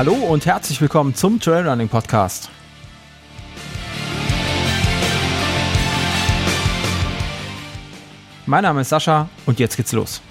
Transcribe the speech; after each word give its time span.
Hallo 0.00 0.14
und 0.14 0.46
herzlich 0.46 0.80
willkommen 0.80 1.14
zum 1.14 1.38
Trailrunning 1.38 1.90
Podcast. 1.90 2.48
Mein 8.46 8.62
Name 8.62 8.80
ist 8.80 8.88
Sascha 8.88 9.28
und 9.44 9.58
jetzt 9.58 9.76
geht's 9.76 9.92
los. 9.92 10.22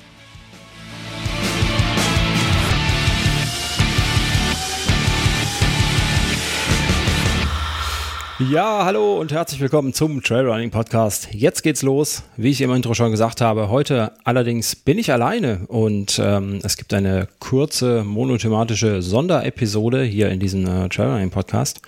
Ja, 8.48 8.86
hallo 8.86 9.20
und 9.20 9.34
herzlich 9.34 9.60
willkommen 9.60 9.94
zum 9.94 10.24
Trailrunning 10.24 10.72
Podcast. 10.72 11.28
Jetzt 11.34 11.62
geht's 11.62 11.82
los. 11.82 12.24
Wie 12.38 12.52
ich 12.52 12.62
im 12.62 12.74
Intro 12.74 12.94
schon 12.94 13.12
gesagt 13.12 13.42
habe, 13.42 13.68
heute 13.68 14.14
allerdings 14.24 14.78
bin 14.78 14.98
ich 14.98 15.12
alleine 15.12 15.66
und 15.68 16.22
ähm, 16.24 16.62
es 16.64 16.78
gibt 16.78 16.94
eine 16.94 17.28
kurze 17.40 18.06
monothematische 18.06 19.02
Sonderepisode 19.02 20.04
hier 20.04 20.30
in 20.30 20.40
diesem 20.40 20.66
äh, 20.66 20.88
Trailrunning 20.88 21.32
Podcast. 21.32 21.82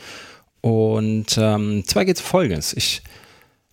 Und 0.60 1.38
ähm, 1.38 1.86
zwar 1.86 2.04
geht's 2.04 2.20
folgendes. 2.20 2.74
Ich 2.74 3.02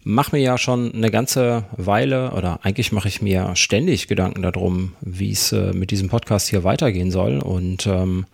mache 0.04 0.36
mir 0.36 0.42
ja 0.42 0.56
schon 0.56 0.94
eine 0.94 1.10
ganze 1.10 1.64
Weile 1.76 2.30
oder 2.30 2.60
eigentlich 2.62 2.92
mache 2.92 3.08
ich 3.08 3.20
mir 3.20 3.56
ständig 3.56 4.06
Gedanken 4.06 4.42
darum, 4.42 4.92
wie 5.00 5.32
es 5.32 5.50
äh, 5.50 5.72
mit 5.72 5.90
diesem 5.90 6.10
Podcast 6.10 6.48
hier 6.48 6.62
weitergehen 6.62 7.10
soll 7.10 7.40
und 7.40 7.88
ähm, 7.88 8.26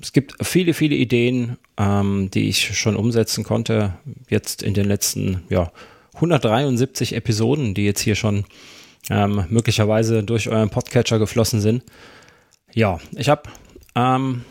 es 0.00 0.12
gibt 0.12 0.34
viele, 0.46 0.74
viele 0.74 0.94
Ideen, 0.94 1.56
ähm, 1.78 2.30
die 2.32 2.48
ich 2.48 2.78
schon 2.78 2.96
umsetzen 2.96 3.44
konnte, 3.44 3.94
jetzt 4.28 4.62
in 4.62 4.74
den 4.74 4.86
letzten 4.86 5.42
ja, 5.48 5.72
173 6.14 7.14
Episoden, 7.14 7.74
die 7.74 7.84
jetzt 7.84 8.00
hier 8.00 8.14
schon 8.14 8.44
ähm, 9.10 9.44
möglicherweise 9.48 10.22
durch 10.22 10.48
euren 10.48 10.70
Podcatcher 10.70 11.18
geflossen 11.18 11.60
sind. 11.60 11.82
Ja, 12.72 12.98
ich 13.16 13.28
habe 13.28 13.42
ähm, 13.94 14.44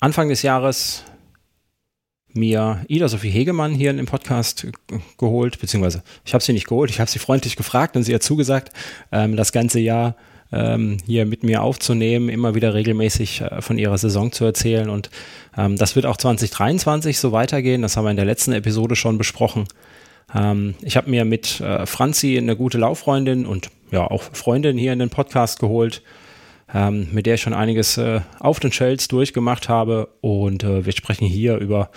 Anfang 0.00 0.28
des 0.28 0.42
Jahres 0.42 1.04
mir 2.34 2.84
Ida 2.88 3.08
Sophie 3.08 3.30
Hegemann 3.30 3.74
hier 3.74 3.90
in 3.90 3.98
dem 3.98 4.06
Podcast 4.06 4.66
geholt, 5.18 5.60
beziehungsweise 5.60 6.02
ich 6.24 6.32
habe 6.34 6.42
sie 6.42 6.52
nicht 6.52 6.66
geholt, 6.66 6.90
ich 6.90 7.00
habe 7.00 7.10
sie 7.10 7.18
freundlich 7.18 7.56
gefragt 7.56 7.96
und 7.96 8.04
sie 8.04 8.14
hat 8.14 8.22
zugesagt, 8.22 8.72
ähm, 9.10 9.36
das 9.36 9.52
ganze 9.52 9.80
Jahr 9.80 10.16
ähm, 10.52 10.98
hier 11.06 11.26
mit 11.26 11.42
mir 11.42 11.62
aufzunehmen, 11.62 12.28
immer 12.28 12.54
wieder 12.54 12.74
regelmäßig 12.74 13.40
äh, 13.40 13.62
von 13.62 13.78
ihrer 13.78 13.98
Saison 13.98 14.32
zu 14.32 14.44
erzählen. 14.44 14.90
Und 14.90 15.10
ähm, 15.56 15.76
das 15.76 15.96
wird 15.96 16.06
auch 16.06 16.16
2023 16.16 17.18
so 17.18 17.32
weitergehen. 17.32 17.82
Das 17.82 17.96
haben 17.96 18.04
wir 18.04 18.10
in 18.10 18.16
der 18.16 18.26
letzten 18.26 18.52
Episode 18.52 18.94
schon 18.94 19.18
besprochen. 19.18 19.64
Ähm, 20.34 20.74
ich 20.82 20.96
habe 20.96 21.10
mir 21.10 21.24
mit 21.24 21.60
äh, 21.60 21.86
Franzi 21.86 22.36
eine 22.36 22.56
gute 22.56 22.78
Lauffreundin 22.78 23.46
und 23.46 23.70
ja 23.90 24.06
auch 24.06 24.22
Freundin 24.22 24.78
hier 24.78 24.92
in 24.92 24.98
den 24.98 25.10
Podcast 25.10 25.58
geholt, 25.58 26.02
ähm, 26.72 27.08
mit 27.12 27.26
der 27.26 27.34
ich 27.34 27.42
schon 27.42 27.54
einiges 27.54 27.98
äh, 27.98 28.20
auf 28.38 28.60
den 28.60 28.72
Shells 28.72 29.08
durchgemacht 29.08 29.68
habe. 29.68 30.08
Und 30.20 30.64
äh, 30.64 30.84
wir 30.84 30.92
sprechen 30.92 31.26
hier 31.26 31.56
über, 31.56 31.90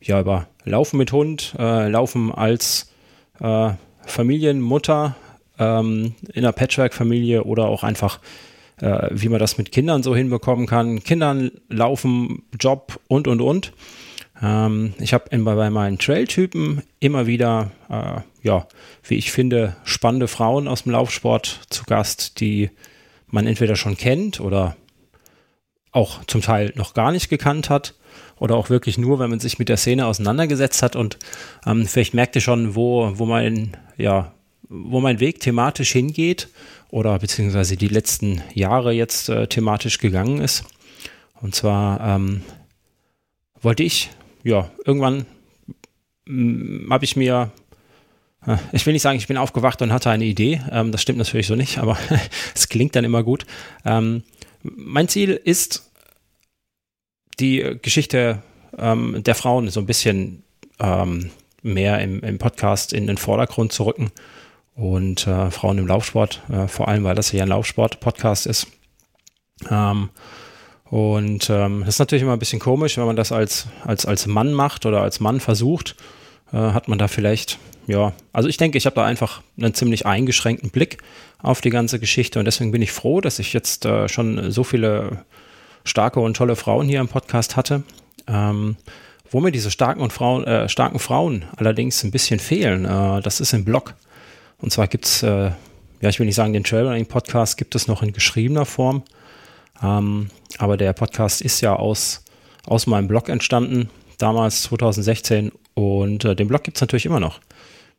ja, 0.00 0.20
über 0.20 0.46
Laufen 0.64 0.96
mit 0.96 1.12
Hund, 1.12 1.54
äh, 1.58 1.88
Laufen 1.88 2.32
als 2.32 2.92
äh, 3.40 3.70
Familienmutter, 4.06 5.16
ähm, 5.60 6.14
in 6.32 6.44
einer 6.44 6.52
Patchwork-Familie 6.52 7.44
oder 7.44 7.66
auch 7.66 7.84
einfach, 7.84 8.18
äh, 8.80 9.08
wie 9.12 9.28
man 9.28 9.38
das 9.38 9.58
mit 9.58 9.70
Kindern 9.70 10.02
so 10.02 10.16
hinbekommen 10.16 10.66
kann. 10.66 11.04
Kindern 11.04 11.52
laufen, 11.68 12.42
Job 12.58 12.98
und, 13.06 13.28
und, 13.28 13.40
und. 13.40 13.72
Ähm, 14.42 14.94
ich 14.98 15.12
habe 15.12 15.36
bei 15.38 15.70
meinen 15.70 15.98
Trail-Typen 15.98 16.82
immer 16.98 17.26
wieder, 17.26 17.70
äh, 17.88 18.20
ja, 18.42 18.66
wie 19.04 19.16
ich 19.16 19.30
finde, 19.30 19.76
spannende 19.84 20.28
Frauen 20.28 20.66
aus 20.66 20.84
dem 20.84 20.92
Laufsport 20.92 21.60
zu 21.68 21.84
Gast, 21.84 22.40
die 22.40 22.70
man 23.28 23.46
entweder 23.46 23.76
schon 23.76 23.96
kennt 23.96 24.40
oder 24.40 24.76
auch 25.92 26.24
zum 26.24 26.40
Teil 26.40 26.72
noch 26.74 26.94
gar 26.94 27.12
nicht 27.12 27.28
gekannt 27.28 27.68
hat 27.68 27.94
oder 28.38 28.56
auch 28.56 28.70
wirklich 28.70 28.96
nur, 28.96 29.18
wenn 29.18 29.30
man 29.30 29.40
sich 29.40 29.58
mit 29.58 29.68
der 29.68 29.76
Szene 29.76 30.06
auseinandergesetzt 30.06 30.82
hat 30.82 30.96
und 30.96 31.18
ähm, 31.66 31.86
vielleicht 31.86 32.14
merkt 32.14 32.34
ihr 32.36 32.40
schon, 32.40 32.74
wo, 32.74 33.12
wo 33.18 33.26
mein, 33.26 33.76
ja, 33.96 34.32
wo 34.70 35.00
mein 35.00 35.18
Weg 35.18 35.40
thematisch 35.40 35.92
hingeht 35.92 36.48
oder 36.90 37.18
beziehungsweise 37.18 37.76
die 37.76 37.88
letzten 37.88 38.40
Jahre 38.54 38.92
jetzt 38.92 39.28
äh, 39.28 39.48
thematisch 39.48 39.98
gegangen 39.98 40.40
ist. 40.40 40.64
Und 41.42 41.54
zwar 41.54 42.00
ähm, 42.00 42.42
wollte 43.60 43.82
ich, 43.82 44.10
ja, 44.44 44.70
irgendwann 44.84 45.26
mm, 46.26 46.90
habe 46.90 47.04
ich 47.04 47.16
mir, 47.16 47.50
äh, 48.46 48.56
ich 48.72 48.86
will 48.86 48.92
nicht 48.92 49.02
sagen, 49.02 49.18
ich 49.18 49.26
bin 49.26 49.36
aufgewacht 49.36 49.82
und 49.82 49.92
hatte 49.92 50.10
eine 50.10 50.24
Idee. 50.24 50.60
Ähm, 50.70 50.92
das 50.92 51.02
stimmt 51.02 51.18
natürlich 51.18 51.48
so 51.48 51.56
nicht, 51.56 51.78
aber 51.78 51.98
es 52.54 52.68
klingt 52.68 52.94
dann 52.94 53.04
immer 53.04 53.24
gut. 53.24 53.46
Ähm, 53.84 54.22
mein 54.62 55.08
Ziel 55.08 55.30
ist, 55.30 55.90
die 57.40 57.78
Geschichte 57.82 58.42
ähm, 58.78 59.22
der 59.24 59.34
Frauen 59.34 59.68
so 59.68 59.80
ein 59.80 59.86
bisschen 59.86 60.44
ähm, 60.78 61.30
mehr 61.62 62.00
im, 62.00 62.20
im 62.20 62.38
Podcast 62.38 62.92
in 62.92 63.08
den 63.08 63.16
Vordergrund 63.16 63.72
zu 63.72 63.84
rücken 63.84 64.12
und 64.80 65.26
äh, 65.26 65.50
Frauen 65.50 65.78
im 65.78 65.86
Laufsport, 65.86 66.42
äh, 66.50 66.66
vor 66.66 66.88
allem, 66.88 67.04
weil 67.04 67.14
das 67.14 67.30
hier 67.30 67.42
ein 67.42 67.48
Laufsport-Podcast 67.48 68.46
ist. 68.46 68.66
Ähm, 69.70 70.08
und 70.84 71.50
ähm, 71.50 71.80
das 71.80 71.96
ist 71.96 71.98
natürlich 71.98 72.22
immer 72.22 72.32
ein 72.32 72.38
bisschen 72.38 72.60
komisch, 72.60 72.96
wenn 72.96 73.04
man 73.04 73.16
das 73.16 73.30
als, 73.30 73.66
als, 73.84 74.06
als 74.06 74.26
Mann 74.26 74.54
macht 74.54 74.86
oder 74.86 75.02
als 75.02 75.20
Mann 75.20 75.38
versucht, 75.38 75.96
äh, 76.52 76.56
hat 76.56 76.88
man 76.88 76.98
da 76.98 77.08
vielleicht, 77.08 77.58
ja, 77.86 78.14
also 78.32 78.48
ich 78.48 78.56
denke, 78.56 78.78
ich 78.78 78.86
habe 78.86 78.96
da 78.96 79.04
einfach 79.04 79.42
einen 79.58 79.74
ziemlich 79.74 80.06
eingeschränkten 80.06 80.70
Blick 80.70 80.98
auf 81.42 81.60
die 81.60 81.70
ganze 81.70 82.00
Geschichte 82.00 82.38
und 82.38 82.46
deswegen 82.46 82.72
bin 82.72 82.82
ich 82.82 82.90
froh, 82.90 83.20
dass 83.20 83.38
ich 83.38 83.52
jetzt 83.52 83.84
äh, 83.84 84.08
schon 84.08 84.50
so 84.50 84.64
viele 84.64 85.24
starke 85.84 86.20
und 86.20 86.38
tolle 86.38 86.56
Frauen 86.56 86.88
hier 86.88 87.00
im 87.00 87.08
Podcast 87.08 87.54
hatte. 87.56 87.82
Ähm, 88.26 88.76
wo 89.30 89.40
mir 89.40 89.52
diese 89.52 89.70
starken, 89.70 90.00
und 90.00 90.12
Frauen, 90.12 90.44
äh, 90.44 90.68
starken 90.68 90.98
Frauen 90.98 91.44
allerdings 91.56 92.02
ein 92.02 92.10
bisschen 92.10 92.40
fehlen, 92.40 92.84
äh, 92.84 93.20
das 93.20 93.40
ist 93.40 93.52
im 93.52 93.64
Blog. 93.64 93.94
Und 94.60 94.72
zwar 94.72 94.88
gibt 94.88 95.06
es, 95.06 95.22
äh, 95.22 95.50
ja, 96.00 96.08
ich 96.08 96.18
will 96.18 96.26
nicht 96.26 96.34
sagen, 96.34 96.52
den 96.52 96.64
Trailrunning-Podcast 96.64 97.56
gibt 97.56 97.74
es 97.74 97.88
noch 97.88 98.02
in 98.02 98.12
geschriebener 98.12 98.66
Form. 98.66 99.02
Ähm, 99.82 100.28
aber 100.58 100.76
der 100.76 100.92
Podcast 100.92 101.40
ist 101.40 101.60
ja 101.60 101.74
aus, 101.74 102.24
aus 102.66 102.86
meinem 102.86 103.08
Blog 103.08 103.28
entstanden, 103.28 103.88
damals 104.18 104.62
2016. 104.62 105.52
Und 105.74 106.24
äh, 106.24 106.36
den 106.36 106.48
Blog 106.48 106.64
gibt 106.64 106.76
es 106.76 106.80
natürlich 106.80 107.06
immer 107.06 107.20
noch 107.20 107.40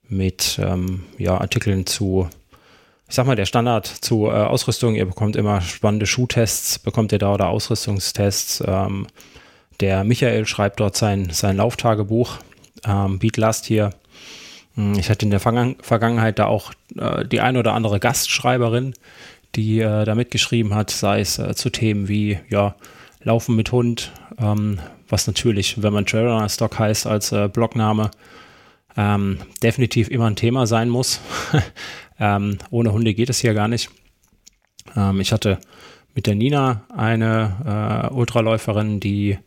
mit 0.08 0.60
ähm, 0.62 1.04
ja, 1.18 1.40
Artikeln 1.40 1.86
zu, 1.86 2.28
ich 3.08 3.16
sag 3.16 3.26
mal, 3.26 3.36
der 3.36 3.46
Standard 3.46 3.88
zu 3.88 4.28
äh, 4.28 4.32
Ausrüstung. 4.32 4.96
Ihr 4.96 5.06
bekommt 5.06 5.36
immer 5.36 5.62
spannende 5.62 6.06
Schuhtests, 6.06 6.80
bekommt 6.80 7.12
ihr 7.12 7.20
da 7.20 7.34
oder 7.34 7.50
Ausrüstungstests. 7.50 8.64
Ähm, 8.68 9.08
der 9.80 10.04
Michael 10.04 10.46
schreibt 10.46 10.80
dort 10.80 10.96
sein, 10.96 11.30
sein 11.32 11.58
Lauftagebuch. 11.58 12.38
Ähm, 12.86 13.20
Beat 13.20 13.38
Last 13.38 13.66
hier 13.66 13.92
ich 14.76 15.10
hatte 15.10 15.26
in 15.26 15.32
der 15.32 15.40
Vergangenheit 15.40 16.40
da 16.40 16.46
auch 16.46 16.72
äh, 16.98 17.26
die 17.26 17.42
ein 17.42 17.58
oder 17.58 17.74
andere 17.74 18.00
Gastschreiberin, 18.00 18.94
die 19.56 19.80
äh, 19.80 20.06
da 20.06 20.16
mitgeschrieben 20.16 20.74
hat, 20.74 20.90
sei 20.90 21.20
es 21.20 21.38
äh, 21.40 21.54
zu 21.56 21.70
Themen 21.70 22.08
wie 22.08 22.40
ja, 22.50 22.76
Laufen 23.22 23.56
mit 23.56 23.72
Hund, 23.72 24.14
ähm, 24.38 24.80
was 25.10 25.28
natürlich, 25.28 25.84
wenn 25.84 25.92
man 25.92 26.06
Trailrunner 26.06 26.48
Stock 26.48 26.80
heißt 26.80 27.06
als 27.06 27.36
Blogname, 27.52 28.12
ähm, 28.96 29.40
definitiv 29.62 30.10
immer 30.10 30.28
ein 30.28 30.38
Thema 30.38 30.68
sein 30.68 30.88
muss. 30.88 31.20
ähm, 32.20 32.58
ohne 32.70 32.94
Hunde 32.94 33.14
geht 33.14 33.30
es 33.30 33.40
hier 33.40 33.54
gar 33.54 33.68
nicht. 33.68 33.90
Ich 35.20 35.32
hatte 35.32 35.60
mit 36.16 36.28
der 36.28 36.36
Nina 36.36 36.82
eine 36.90 38.10
Ultraläuferin, 38.12 39.00
die 39.00 39.38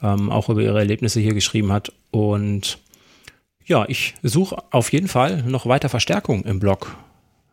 auch 0.00 0.48
über 0.48 0.62
ihre 0.62 0.78
Erlebnisse 0.78 1.20
hier 1.20 1.34
geschrieben 1.34 1.72
hat 1.72 1.92
und 2.10 2.78
ja, 3.68 3.84
ich 3.86 4.14
suche 4.22 4.56
auf 4.70 4.92
jeden 4.92 5.08
Fall 5.08 5.42
noch 5.42 5.66
weiter 5.66 5.88
Verstärkung 5.88 6.44
im 6.44 6.58
Blog. 6.58 6.96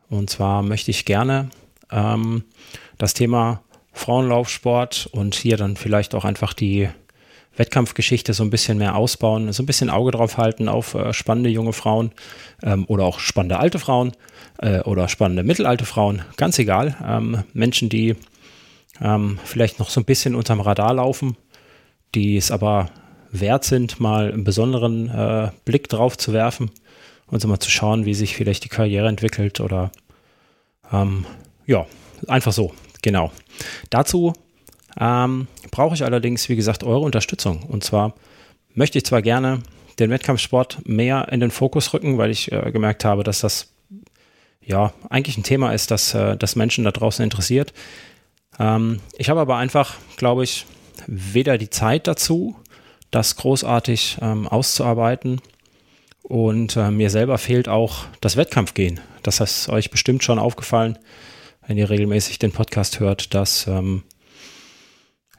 Und 0.09 0.29
zwar 0.29 0.63
möchte 0.63 0.89
ich 0.91 1.05
gerne 1.05 1.49
ähm, 1.91 2.45
das 2.97 3.13
Thema 3.13 3.61
Frauenlaufsport 3.91 5.09
und 5.11 5.35
hier 5.35 5.57
dann 5.57 5.75
vielleicht 5.75 6.15
auch 6.15 6.25
einfach 6.25 6.53
die 6.53 6.89
Wettkampfgeschichte 7.57 8.33
so 8.33 8.43
ein 8.43 8.49
bisschen 8.49 8.77
mehr 8.77 8.95
ausbauen, 8.95 9.51
so 9.51 9.63
ein 9.63 9.65
bisschen 9.65 9.89
Auge 9.89 10.11
drauf 10.11 10.37
halten 10.37 10.69
auf 10.69 10.93
äh, 10.93 11.13
spannende 11.13 11.49
junge 11.49 11.73
Frauen 11.73 12.11
ähm, 12.63 12.85
oder 12.87 13.03
auch 13.03 13.19
spannende 13.19 13.59
alte 13.59 13.79
Frauen 13.79 14.13
äh, 14.59 14.79
oder 14.81 15.07
spannende 15.09 15.43
mittelalte 15.43 15.85
Frauen, 15.85 16.21
ganz 16.37 16.59
egal. 16.59 16.95
Ähm, 17.05 17.43
Menschen, 17.53 17.89
die 17.89 18.15
ähm, 19.01 19.39
vielleicht 19.43 19.79
noch 19.79 19.89
so 19.89 19.99
ein 19.99 20.05
bisschen 20.05 20.35
unterm 20.35 20.61
Radar 20.61 20.93
laufen, 20.93 21.37
die 22.13 22.37
es 22.37 22.51
aber 22.51 22.89
wert 23.31 23.63
sind, 23.63 23.99
mal 23.99 24.31
einen 24.31 24.43
besonderen 24.43 25.09
äh, 25.09 25.51
Blick 25.65 25.89
drauf 25.89 26.17
zu 26.17 26.33
werfen 26.33 26.71
und 27.27 27.41
so 27.41 27.47
mal 27.47 27.59
zu 27.59 27.69
schauen, 27.69 28.05
wie 28.05 28.13
sich 28.13 28.35
vielleicht 28.35 28.63
die 28.63 28.69
Karriere 28.69 29.07
entwickelt 29.07 29.59
oder 29.59 29.91
ähm, 30.91 31.25
ja, 31.65 31.85
einfach 32.27 32.53
so, 32.53 32.73
genau. 33.01 33.31
Dazu 33.89 34.33
ähm, 34.99 35.47
brauche 35.71 35.95
ich 35.95 36.03
allerdings, 36.03 36.47
wie 36.49 36.55
gesagt, 36.55 36.83
eure 36.83 37.01
Unterstützung. 37.01 37.63
Und 37.63 37.83
zwar 37.83 38.13
möchte 38.73 38.97
ich 38.97 39.05
zwar 39.05 39.21
gerne 39.21 39.61
den 39.99 40.09
Wettkampfsport 40.09 40.87
mehr 40.87 41.29
in 41.31 41.39
den 41.39 41.51
Fokus 41.51 41.93
rücken, 41.93 42.17
weil 42.17 42.31
ich 42.31 42.51
äh, 42.51 42.71
gemerkt 42.71 43.05
habe, 43.05 43.23
dass 43.23 43.39
das 43.39 43.73
ja 44.61 44.93
eigentlich 45.09 45.37
ein 45.37 45.43
Thema 45.43 45.73
ist, 45.73 45.91
das, 45.91 46.13
äh, 46.13 46.37
das 46.37 46.55
Menschen 46.55 46.83
da 46.83 46.91
draußen 46.91 47.23
interessiert. 47.23 47.73
Ähm, 48.59 48.99
ich 49.17 49.29
habe 49.29 49.39
aber 49.39 49.57
einfach, 49.57 49.95
glaube 50.17 50.43
ich, 50.43 50.65
weder 51.07 51.57
die 51.57 51.69
Zeit 51.69 52.07
dazu, 52.07 52.55
das 53.11 53.35
großartig 53.35 54.17
ähm, 54.21 54.47
auszuarbeiten. 54.47 55.41
Und 56.23 56.75
äh, 56.75 56.89
mir 56.89 57.09
selber 57.09 57.37
fehlt 57.37 57.69
auch 57.69 58.05
das 58.19 58.35
Wettkampfgehen. 58.35 58.99
Das 59.21 59.39
ist 59.39 59.69
euch 59.69 59.91
bestimmt 59.91 60.23
schon 60.23 60.39
aufgefallen, 60.39 60.97
wenn 61.67 61.77
ihr 61.77 61.89
regelmäßig 61.89 62.39
den 62.39 62.51
Podcast 62.51 62.99
hört, 62.99 63.33
dass, 63.33 63.67
ähm, 63.67 64.03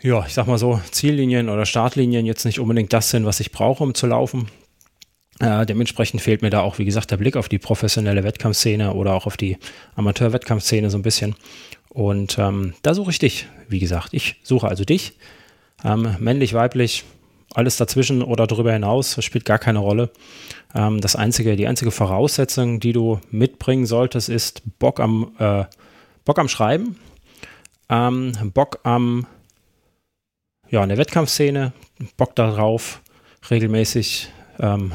ja, 0.00 0.24
ich 0.26 0.34
sag 0.34 0.46
mal 0.46 0.58
so, 0.58 0.80
Ziellinien 0.92 1.48
oder 1.48 1.66
Startlinien 1.66 2.24
jetzt 2.24 2.44
nicht 2.44 2.60
unbedingt 2.60 2.92
das 2.92 3.10
sind, 3.10 3.26
was 3.26 3.40
ich 3.40 3.50
brauche, 3.50 3.82
um 3.82 3.94
zu 3.94 4.06
laufen. 4.06 4.48
Äh, 5.40 5.66
dementsprechend 5.66 6.22
fehlt 6.22 6.42
mir 6.42 6.50
da 6.50 6.60
auch, 6.60 6.78
wie 6.78 6.84
gesagt, 6.84 7.10
der 7.10 7.18
Blick 7.18 7.36
auf 7.36 7.48
die 7.48 7.58
professionelle 7.58 8.24
Wettkampfszene 8.24 8.94
oder 8.94 9.12
auch 9.12 9.26
auf 9.26 9.36
die 9.36 9.58
Amateur-Wettkampfszene 9.96 10.88
so 10.88 10.98
ein 10.98 11.02
bisschen. 11.02 11.34
Und 11.88 12.38
ähm, 12.38 12.74
da 12.82 12.94
suche 12.94 13.10
ich 13.10 13.18
dich, 13.18 13.46
wie 13.68 13.80
gesagt. 13.80 14.10
Ich 14.12 14.36
suche 14.42 14.68
also 14.68 14.84
dich. 14.84 15.14
Ähm, 15.84 16.16
männlich, 16.20 16.54
weiblich, 16.54 17.04
alles 17.56 17.78
dazwischen 17.78 18.22
oder 18.22 18.46
darüber 18.46 18.72
hinaus, 18.72 19.16
spielt 19.24 19.46
gar 19.46 19.58
keine 19.58 19.78
Rolle. 19.78 20.10
Ähm, 20.74 21.00
das 21.00 21.16
einzige, 21.16 21.56
die 21.56 21.66
einzige 21.66 21.90
Voraussetzung, 21.90 22.80
die 22.80 22.92
du 22.92 23.18
mitbringen 23.30 23.86
solltest, 23.86 24.28
ist 24.28 24.62
Bock 24.78 25.00
am, 25.00 25.32
äh, 25.38 25.64
Bock 26.26 26.38
am 26.38 26.48
Schreiben, 26.48 26.98
ähm, 27.88 28.32
Bock 28.52 28.80
am, 28.82 29.26
ja, 30.70 30.82
in 30.82 30.90
der 30.90 30.98
Wettkampfszene, 30.98 31.72
Bock 32.18 32.34
darauf, 32.36 33.00
regelmäßig 33.50 34.28
ähm, 34.60 34.92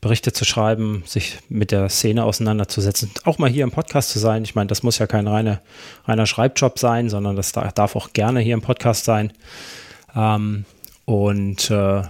Berichte 0.00 0.32
zu 0.32 0.44
schreiben, 0.44 1.02
sich 1.06 1.38
mit 1.48 1.72
der 1.72 1.88
Szene 1.88 2.24
auseinanderzusetzen, 2.24 3.10
auch 3.24 3.38
mal 3.38 3.50
hier 3.50 3.64
im 3.64 3.72
Podcast 3.72 4.10
zu 4.10 4.20
sein. 4.20 4.44
Ich 4.44 4.54
meine, 4.54 4.68
das 4.68 4.82
muss 4.84 4.98
ja 4.98 5.06
kein 5.08 5.26
reiner, 5.26 5.60
reiner 6.04 6.26
Schreibjob 6.26 6.78
sein, 6.78 7.08
sondern 7.08 7.34
das 7.34 7.50
darf 7.52 7.96
auch 7.96 8.12
gerne 8.12 8.40
hier 8.40 8.54
im 8.54 8.60
Podcast 8.60 9.06
sein. 9.06 9.32
Ähm, 10.14 10.66
und 11.04 11.70
äh, 11.70 12.02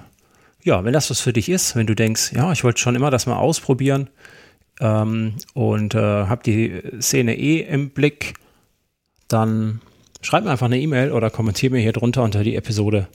ja, 0.63 0.83
wenn 0.85 0.93
das 0.93 1.11
was 1.11 1.21
für 1.21 1.33
dich 1.33 1.49
ist, 1.49 1.77
wenn 1.77 1.87
du 1.87 1.95
denkst, 1.95 2.33
ja, 2.33 2.51
ich 2.53 2.65
wollte 2.65 2.81
schon 2.81 2.95
immer 2.95 3.11
das 3.11 3.27
mal 3.27 3.37
ausprobieren 3.37 4.09
ähm, 4.81 5.35
und 5.53 5.95
äh, 5.95 5.99
habe 5.99 6.43
die 6.43 6.83
Szene 7.01 7.37
eh 7.37 7.61
im 7.61 7.91
Blick, 7.91 8.35
dann 9.29 9.81
schreib 10.23 10.45
mir 10.45 10.51
einfach 10.51 10.67
eine 10.67 10.81
E-Mail 10.81 11.13
oder 11.13 11.31
kommentiere 11.31 11.75
mir 11.75 11.81
hier 11.81 11.93
drunter 11.93 12.23
unter 12.23 12.43
die 12.43 12.57
Episode. 12.57 13.09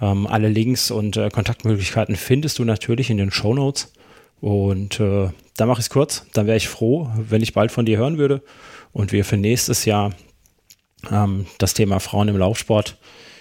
Ähm, 0.00 0.26
alle 0.26 0.48
Links 0.48 0.90
und 0.90 1.16
äh, 1.16 1.30
Kontaktmöglichkeiten 1.30 2.16
findest 2.16 2.58
du 2.58 2.64
natürlich 2.64 3.10
in 3.10 3.16
den 3.16 3.30
Show 3.30 3.54
Notes. 3.54 3.92
Und 4.40 5.00
äh, 5.00 5.30
da 5.56 5.66
mache 5.66 5.80
ich 5.80 5.86
es 5.86 5.90
kurz. 5.90 6.26
Dann 6.34 6.46
wäre 6.46 6.58
ich 6.58 6.68
froh, 6.68 7.10
wenn 7.16 7.42
ich 7.42 7.54
bald 7.54 7.72
von 7.72 7.86
dir 7.86 7.96
hören 7.96 8.18
würde 8.18 8.42
und 8.92 9.12
wir 9.12 9.24
für 9.24 9.38
nächstes 9.38 9.86
Jahr 9.86 10.12
ähm, 11.10 11.46
das 11.58 11.74
Thema 11.74 11.98
Frauen 11.98 12.28
im 12.28 12.36
Laufsport 12.36 12.98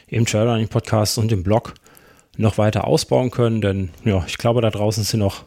im 0.08 0.26
Trailrunning 0.26 0.68
Podcast 0.68 1.18
und 1.18 1.32
im 1.32 1.44
Blog 1.44 1.74
noch 2.38 2.58
weiter 2.58 2.86
ausbauen 2.86 3.32
können. 3.32 3.62
Denn 3.62 3.90
ja, 4.04 4.24
ich 4.28 4.38
glaube, 4.38 4.62
da 4.62 4.70
draußen 4.70 5.04
sind 5.04 5.20
noch 5.20 5.46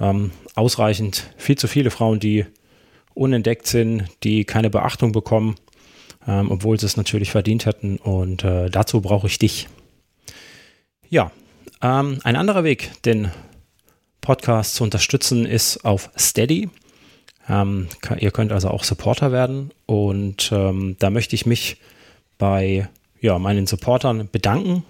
ähm, 0.00 0.32
ausreichend 0.54 1.30
viel 1.36 1.56
zu 1.56 1.68
viele 1.68 1.90
Frauen, 1.90 2.20
die 2.20 2.46
unentdeckt 3.14 3.66
sind, 3.66 4.04
die 4.22 4.44
keine 4.44 4.70
Beachtung 4.70 5.12
bekommen, 5.12 5.56
ähm, 6.26 6.50
obwohl 6.50 6.78
sie 6.78 6.86
es 6.86 6.96
natürlich 6.96 7.30
verdient 7.30 7.66
hätten. 7.66 7.98
Und 7.98 8.44
äh, 8.44 8.70
dazu 8.70 9.00
brauche 9.00 9.26
ich 9.26 9.38
dich. 9.38 9.68
Ja, 11.08 11.30
ähm, 11.82 12.20
ein 12.24 12.36
anderer 12.36 12.64
Weg, 12.64 12.90
den 13.04 13.30
Podcast 14.20 14.76
zu 14.76 14.84
unterstützen, 14.84 15.44
ist 15.44 15.84
auf 15.84 16.10
Steady. 16.18 16.70
Ähm, 17.48 17.88
ihr 18.18 18.30
könnt 18.30 18.52
also 18.52 18.68
auch 18.68 18.84
Supporter 18.84 19.32
werden 19.32 19.72
und 19.86 20.50
ähm, 20.52 20.96
da 21.00 21.10
möchte 21.10 21.34
ich 21.34 21.44
mich 21.44 21.78
bei 22.38 22.88
ja, 23.22 23.38
meinen 23.38 23.66
Supportern 23.66 24.28
bedanken, 24.30 24.84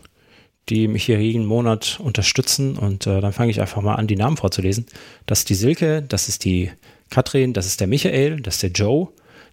die 0.69 0.89
mich 0.89 1.05
hier 1.05 1.21
jeden 1.21 1.47
Monat 1.47 2.01
unterstützen 2.03 2.77
und 2.77 3.07
äh, 3.07 3.21
dann 3.21 3.33
fange 3.33 3.53
ich 3.53 3.61
einfach 3.61 3.83
mal 3.83 3.95
an, 3.95 4.09
die 4.09 4.17
Namen 4.17 4.37
vorzulesen. 4.37 4.87
Das 5.27 5.41
ist 5.41 5.51
die 5.51 5.55
Silke, 5.55 6.03
das 6.03 6.29
ist 6.29 6.45
die 6.45 6.73
Katrin, 7.11 7.53
das 7.53 7.67
ist 7.67 7.81
der 7.81 7.87
Michael, 7.87 8.41
das 8.41 8.55
ist 8.55 8.63
der 8.65 8.71
Joe, 8.71 9.09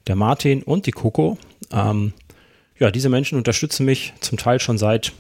der 0.07 0.15
Martin 0.15 0.63
und 0.63 0.87
die 0.87 0.91
Coco. 0.91 1.37
Ähm, 1.71 2.13
ja, 2.79 2.89
diese 2.89 3.09
Menschen 3.09 3.37
unterstützen 3.37 3.85
mich 3.85 4.13
zum 4.21 4.39
Teil 4.39 4.59
schon 4.59 4.79
seit 4.79 5.11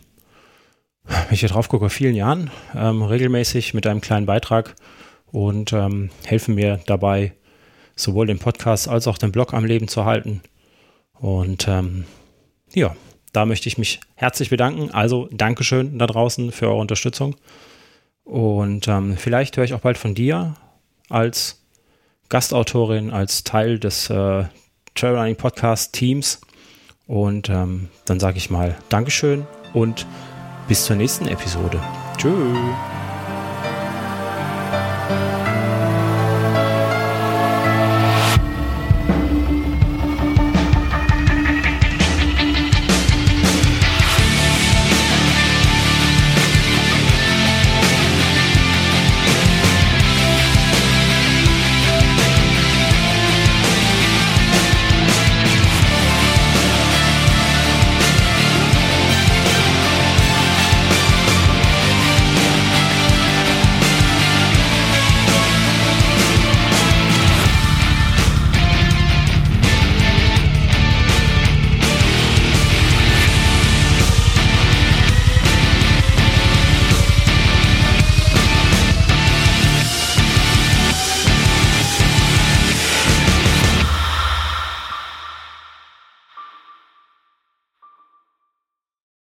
wenn 1.09 1.33
ich 1.33 1.39
hier 1.39 1.49
drauf 1.49 1.69
gucke, 1.69 1.89
vielen 1.89 2.15
Jahren 2.15 2.51
ähm, 2.75 3.01
regelmäßig 3.01 3.73
mit 3.73 3.87
einem 3.87 4.01
kleinen 4.01 4.25
Beitrag 4.25 4.75
und 5.31 5.73
ähm, 5.73 6.09
helfen 6.25 6.55
mir 6.55 6.79
dabei, 6.85 7.33
sowohl 7.95 8.27
den 8.27 8.39
Podcast 8.39 8.87
als 8.87 9.07
auch 9.07 9.17
den 9.17 9.31
Blog 9.31 9.53
am 9.53 9.65
Leben 9.65 9.87
zu 9.87 10.05
halten. 10.05 10.41
Und 11.19 11.67
ähm, 11.67 12.05
ja, 12.73 12.95
da 13.33 13.45
möchte 13.45 13.67
ich 13.67 13.77
mich 13.77 13.99
herzlich 14.15 14.49
bedanken. 14.49 14.91
Also 14.91 15.29
Dankeschön 15.31 15.99
da 15.99 16.07
draußen 16.07 16.51
für 16.51 16.67
eure 16.67 16.79
Unterstützung. 16.79 17.35
Und 18.23 18.87
ähm, 18.87 19.17
vielleicht 19.17 19.57
höre 19.57 19.63
ich 19.63 19.73
auch 19.73 19.81
bald 19.81 19.97
von 19.97 20.13
dir 20.13 20.55
als 21.09 21.63
Gastautorin, 22.29 23.11
als 23.11 23.43
Teil 23.43 23.79
des 23.79 24.09
äh, 24.09 24.45
Trailrunning 24.95 25.35
Podcast 25.35 25.93
Teams. 25.93 26.41
Und 27.07 27.49
ähm, 27.49 27.89
dann 28.05 28.19
sage 28.19 28.37
ich 28.37 28.49
mal 28.51 28.77
Dankeschön 28.89 29.47
und 29.73 30.05
bis 30.67 30.85
zur 30.85 30.95
nächsten 30.95 31.27
Episode. 31.27 31.81
Tschüss. 32.17 33.08